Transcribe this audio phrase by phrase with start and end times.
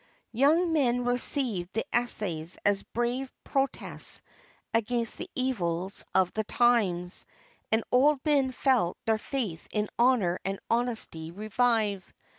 [0.31, 4.23] Young men received the Essays as brave protests
[4.73, 7.23] against the evils of the times,
[7.71, 12.11] and old men felt their faith in honor and honesty revive.